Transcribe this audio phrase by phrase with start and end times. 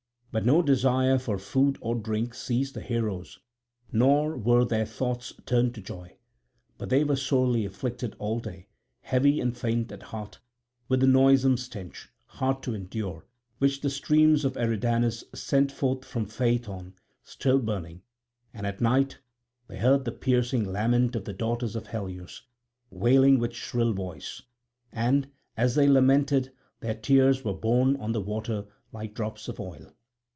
[0.33, 3.39] But no desire for food or drink seized the heroes
[3.91, 6.15] nor were their thoughts turned to joy.
[6.77, 8.67] But they were sorely afflicted all day,
[9.01, 10.39] heavy and faint at heart,
[10.87, 13.25] with the noisome stench, hard to endure,
[13.57, 16.93] which the streams of Eridanus sent forth from Phaethon
[17.25, 18.01] still burning;
[18.53, 19.17] and at night
[19.67, 22.43] they heard the piercing lament of the daughters of Helios,
[22.89, 24.41] wailing with shrill voice;
[24.93, 25.27] and,
[25.57, 29.91] as they lamented, their tears were borne on the water like drops of oil.